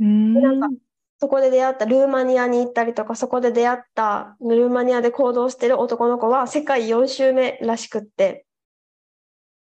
[0.00, 0.34] うん。
[0.40, 0.68] なんか
[1.18, 8.44] そこで出会ったルーマニアに行ったりとか、そこで出会ったルーマニアで行動してる男の子は世界4周目らしくって、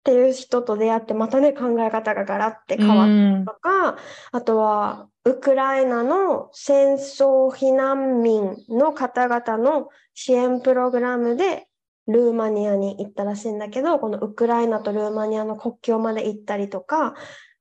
[0.00, 3.96] っていう人と出会ってまたね考え方がガラッて変わったとか、
[4.32, 11.66] あとはウクライナの戦争避難民の方々の支援プログラムで
[12.06, 17.14] ルーマニアに行ったらしいんだけどこのウクライナとルーマニアの国境まで行ったりとか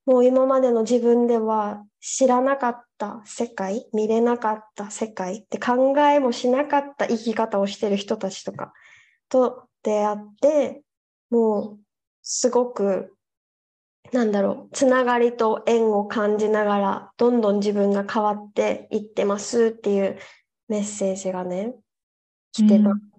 [0.06, 2.89] もう今までの自分では知らなかった
[3.26, 8.74] 世界見れなかった世界って考えもしなかった生き方をしてる人たちとか
[9.30, 10.82] と出会って
[11.30, 11.80] もう
[12.22, 13.14] すごく
[14.12, 20.18] なんだろうつながりと縁を感じながらどんどん自分が変わっていってますっていう
[20.68, 21.76] メッセージがね
[22.52, 23.10] 来てた、うん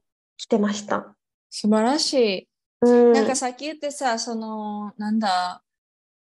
[0.40, 1.14] 来てました。
[1.51, 2.49] 素晴らしい。
[2.81, 5.62] うん、なんかさっき言ってさ、その、なんだ、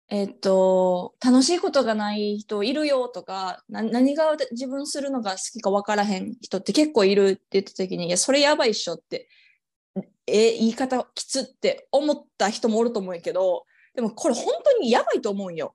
[0.09, 9.29] えっと、楽しいことがない人いるよとか、何が自分するのが好きか分からへん人って結構いるって言った時に、いや、それやばいっしょって、
[10.27, 13.65] え、言い方きつって思った人もおると思うけど、
[13.95, 15.75] でもこれ本当にやばいと思うんよ。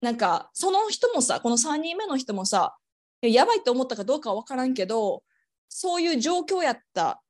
[0.00, 2.76] なんか、その人もさ、この3人目の人もさ、
[3.22, 5.22] やばいと思ったかどうかは分からんけど、
[5.68, 7.22] そういう状況やった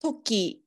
[0.00, 0.62] 時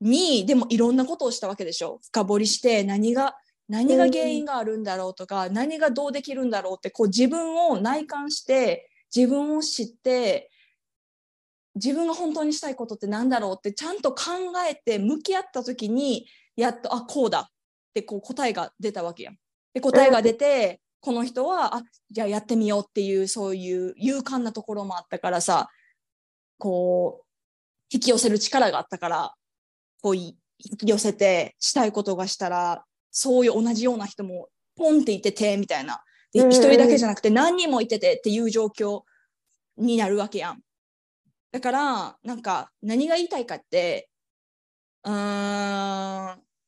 [0.00, 3.34] にでもいろんなことをしたわけでしょ深掘りして何が
[3.68, 10.50] 何が原因があるんだろうとか、何がどうできるんだろうってこう自分を内観して自分を知って
[11.74, 14.22] 自分が本当にしたいことって何だろうってちゃんと考
[14.68, 16.26] えて向き合った時に
[16.56, 17.46] やっとあこうだっ
[17.94, 19.36] てこう答えが出たわけやん。
[19.74, 25.68] で答えが出て、この人はあじゃあやってみようっていうそういう勇敢なところもあったからさ
[26.58, 27.26] こう
[27.92, 29.34] 引き寄せる力があったから
[30.02, 39.02] こうい引き寄せてしたいことがしたらそういう同じような人もポンっていててみたいなでうんうん一人だけじゃなくて何人もいててっていう状況
[39.76, 40.60] になるわけやん。
[41.50, 44.10] だからなんか何が言いたいかって
[45.04, 45.14] うーん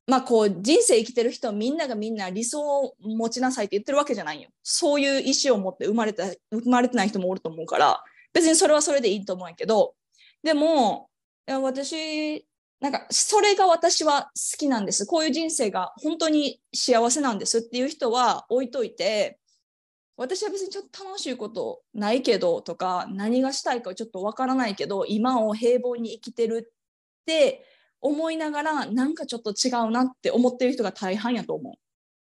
[0.06, 4.48] まあこう人生生きてる人みんながみんな理想を持ちなさいって言ってるわけじゃないよ。
[4.62, 9.94] そういう意思を持って生まれた生まれてない人もおると思うから別にそれはそれでいいと思うんやけど
[10.42, 11.10] でも
[11.46, 12.46] 私
[12.80, 15.06] なんかそれが私は好きなんです。
[15.06, 19.38] こういう人生が本当に幸せなんですっていう人は置いといて
[20.16, 27.64] 私は別にちょっと楽しいことないけどとか何がしたいかちょっとわからないけど今を平凡に生きてるって
[28.00, 31.78] 思いながらなんかちょっと違うなって思ってる人が大半やと思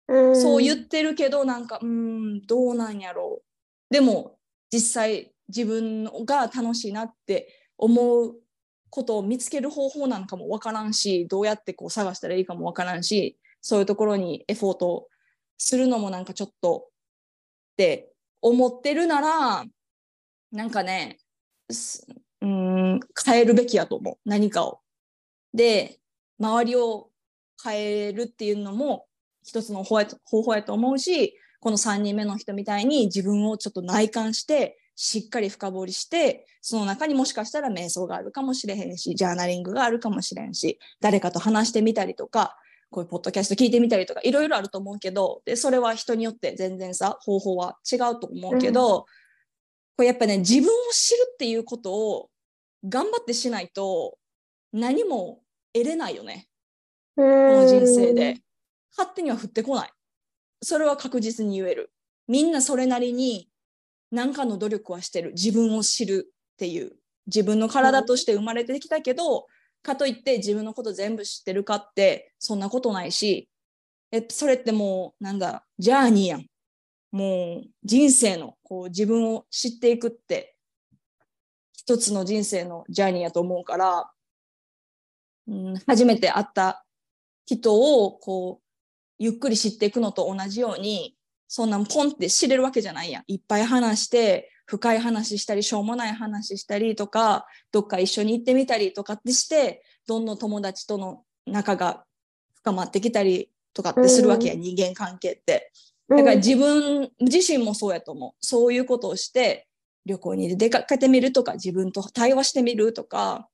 [0.08, 0.14] う。
[0.16, 3.92] うん、そう言ってるけどなんかうーんどうなんやろう。
[3.92, 4.38] でも
[4.72, 8.34] 実際自分が楽しいなって思う
[8.94, 15.08] ことを見つける方法なんかもわからんしどうやってこう探したらいいかもわからんしそういうところにエフォート
[15.58, 16.90] するのもなんかちょっとっ
[17.76, 19.64] て思ってるなら
[20.52, 21.18] なんかね
[22.40, 24.78] うん変えるべきやと思う何かを。
[25.52, 25.98] で
[26.38, 27.08] 周りを
[27.64, 29.06] 変えるっていうのも
[29.42, 42.56] 一つの方法やと思うしこの3人目の人みたいに自分をちょっと内観してしっかり深掘りしてその中にもしかしたら瞑想があるかもしれへんしジャーナリングがあるかもしれんし誰かと話してみたりとか
[42.90, 49.06] こういうポッドキャスト聞いてみたりとかいろいろあると思うけどでそれは人によって全然さ方法は違うと思うけど、
[49.96, 52.30] これやっぱね自分を知るっていうことを
[52.88, 54.16] 頑張ってしないと
[54.72, 55.40] 何も
[55.72, 56.46] 得れないよね。
[57.16, 58.38] ここの人生で。
[58.96, 59.90] 勝手には降ってこない。
[60.62, 61.92] それは確実に言える。
[62.28, 63.48] みんなそれなりに
[64.14, 65.32] 何かの努力はしてる。
[65.32, 66.92] 自分を知るっていう。
[67.26, 69.46] 自分の体として生まれてきたけど、
[69.82, 73.48] かといって自分のこと全部知ってるかってそんなことないし、
[74.12, 76.46] えそれってもうなんだ、ジャーニーやん。
[77.10, 80.56] もう人生のこう自分を知っていくって
[81.72, 84.10] 一つの人生のジャーニーやと思うから、
[85.46, 86.84] うん、初めて会った
[87.46, 88.64] 人をこう
[89.18, 91.16] ゆっくり知っていくのと同じように
[91.48, 102.04] そんなんポンって知れるわけじゃないやんいっぱい話して深い話したりしょうもない話したりとかどっか一緒に行ってみたりとかってしてどんどん友達との仲が
[102.56, 105.70] 深まってきたりとかってするわけや、人間関係って。
[106.08, 108.32] だから自分自身もそうやと思う。
[108.40, 109.66] そういうことをして
[110.06, 113.48] 旅行に出かけてみるとか自分と対話してみるとか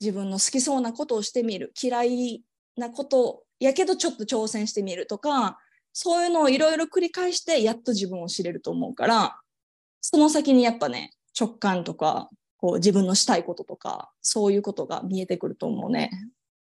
[0.00, 2.42] 自分の好きそうなことをしてみる嫌い
[2.76, 5.58] なことやけどちょっと挑戦してみるとか
[6.00, 9.36] そういうのをいろいろ繰り返してやっと自分を知れると思うから
[10.00, 16.10] その先にやっぱね直感とかこう自分のしたいこととかそういうことが見えてくると思うね。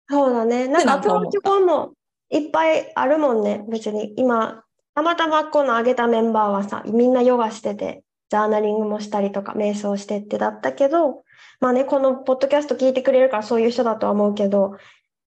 [0.10, 0.68] そうだね。
[0.68, 1.94] なんかアプローチ法も
[2.32, 3.64] いっぱいあるもんね。
[3.70, 4.64] 別に今、
[4.96, 11.24] たまたまこの挙げたメンバーはさ、みんなヨガしてて、ジャーナリングもしたりとか、瞑想してってだったけど、
[11.60, 14.78] まあね、このポッドキャスト聞いてくれるからそういう人だとは思うけど、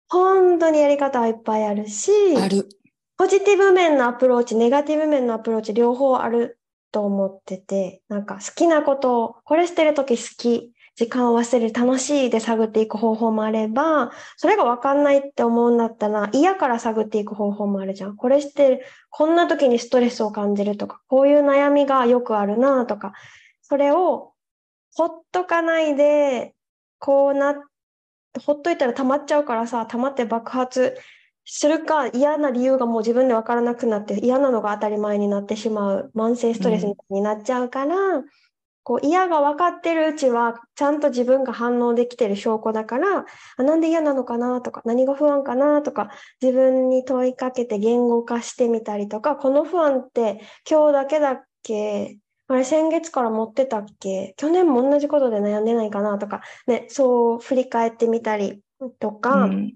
[0.08, 2.68] 本当にやり方はいっぱいあるし、ある。
[3.22, 6.60] ポジティブ面のアプローチ、ネガティブ面のアプローチ、両方ある
[6.92, 18.16] と思ってて、なんか好きなことを、これしてるとき好き、時間を忘れる、楽しいで探っていく方法もあれば、それが分かんないって思うんだったら、嫌から探っていく方法もあるじゃん。
[18.16, 23.14] これしてる、こんな時にストレスを感じるとか、こういう悩みがよくあるなとか、
[23.62, 24.34] それを
[24.96, 26.56] ほっとかないで、
[26.98, 27.54] こうな、
[28.44, 30.98] ほっといたら溜まっちゃうからさ、溜まって爆発
[31.46, 37.96] するか嫌な理由がもう自分で分からなくなって嫌なのが当たり前になってしまう慢性ストレスになっちゃうから、
[38.84, 43.26] こう嫌が分かってるうちはちゃんと自分が反応できてる証拠だから
[43.58, 46.10] あなんで嫌なのかなとか何が不安かなとか
[46.42, 52.18] 自分に問いかけて言語化してみたりとかこの不安って今日だけだっけ
[52.48, 58.62] あれ先月から持ってたっけ去年も同じことで悩んでないかなとかねそう振り返ってみたり
[59.00, 59.74] とか、うん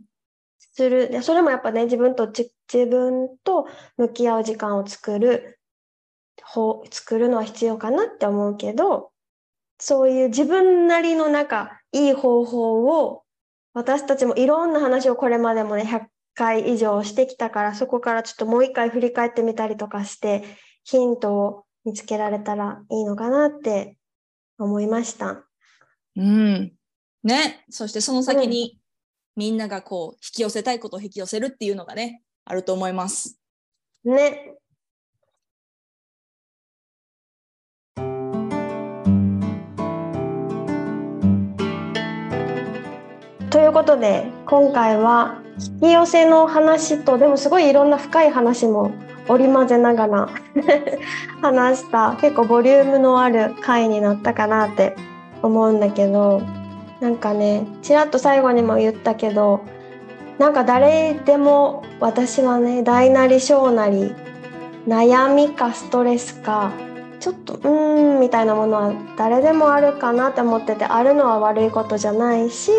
[0.75, 1.09] する。
[1.09, 3.67] で、それもやっぱね、自分とじ、自分と
[3.97, 5.59] 向き合う時間を作る、
[6.43, 9.11] ほ作るのは必要かなって思うけど、
[9.79, 13.23] そういう自分なりのなんか、いい方法を、
[13.73, 20.43] 私たちもいろんな話をこれまでもね、100回以上してきたから、そこからちょっともう一回振り返ってみたりとかして、
[20.83, 23.97] ヒントを見つけられたらいいのかなって
[24.57, 25.45] 思いました。
[26.15, 26.73] うん。
[27.23, 27.65] ね。
[27.69, 28.79] そしてその先に、
[29.35, 33.37] みんながこう引き寄せたいことを引き寄せるっていうのがね、あると思います。
[34.03, 34.55] ね。
[43.49, 48.91] ということで今回は引き寄せの話とでもすごいいろんな深い話も
[49.29, 50.29] 織り交ぜながら
[51.41, 54.95] 話した結構ボリュームのある回になったかなって
[55.41, 56.41] 思うんだけど
[56.99, 59.61] なんかねちらっと最後にも言ったけど
[60.37, 64.13] なんか誰でも私はね大なり小なり
[64.87, 66.71] 悩みかストレスか
[67.19, 72.71] ちょっとうーんみたいなものは誰でもあるかなって思っててあるのは悪いことじゃないし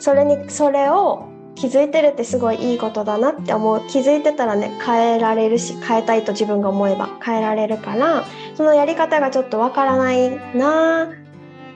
[0.00, 8.24] それにそれを気づいてるってすごいいいことだなって思う気づいてたらね変えられるし変えたいと自分が思えば変えられるから
[8.56, 11.12] そのやり方がちょっとわからないな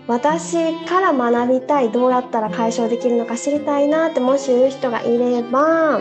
[0.09, 6.01] 私から学びたいどうやったら解消できるのか知りたいなってもし言う人がいれば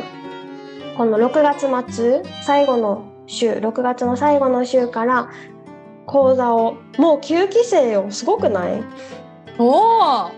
[0.95, 5.29] この6月末最後の週6月の最後の週から
[6.05, 8.83] 講座をもう9期生よすごくない？
[9.57, 10.31] おお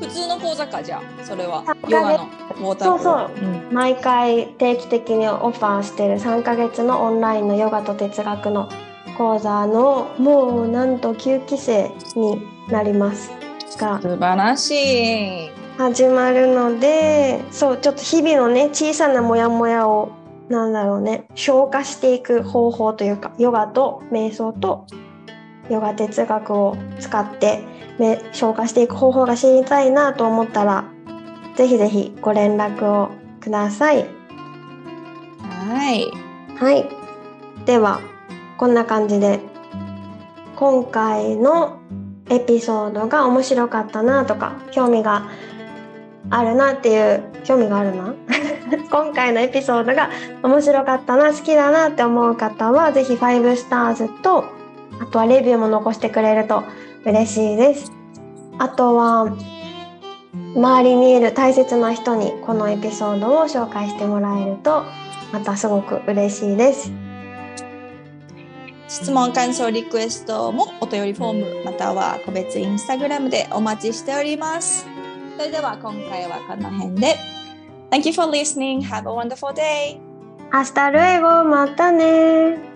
[0.00, 1.64] 普通の講座かじゃあそれは。
[1.64, 3.30] 3ヨガのウォーターそうそう。
[3.34, 3.74] うん。
[3.74, 8.68] 毎回定期的にオファーしてる3ヶ月のオンラインのヨガと哲学の
[9.16, 13.30] 講座のもうなんと9期生になります
[13.78, 15.50] が素晴らしい。
[15.78, 20.10] 始まるのでそうちょっと日々のね小さなモヤモヤを
[20.48, 24.86] なんだろうね消化していく方法というかヨガと瞑想と
[25.68, 27.62] ヨガ哲学を使って
[27.98, 30.90] め消化していく方法が知りたいなと思ったら
[31.56, 33.10] ぜひぜひご連絡を
[33.40, 34.04] ください。
[35.38, 36.04] はい。
[36.58, 36.88] はい。
[37.64, 38.00] では、
[38.58, 39.40] こんな感じで、
[40.56, 41.78] 今回の
[42.30, 45.28] エピソードが面白かったなとか、興味が
[46.30, 48.14] あるなっていう、興味があるな？
[48.90, 50.10] 今回のエピソードが
[50.42, 54.44] 面白かったな、好きだなって思う方は、ぜひ5スターズと、
[55.00, 56.62] あとはレビューも残してくれると
[57.04, 57.92] 嬉しいです。
[58.58, 59.36] あとは、
[60.54, 64.84] 周りにいる大切な人にこのエピソードを紹介してもらえると
[65.32, 67.05] またすごく嬉しいです。
[68.88, 74.86] 質問、感想、リクエストもお便りフォームまたは個別インスタグラムでお待ちしております。
[75.36, 77.16] それでは今回はこの辺で。
[77.90, 78.82] Thank you for listening.
[78.82, 79.98] Have a wonderful day.
[80.52, 82.75] 明日ルエゴまたね